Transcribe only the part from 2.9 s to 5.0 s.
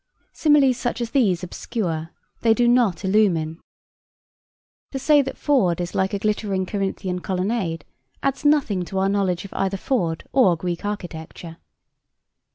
illumine. To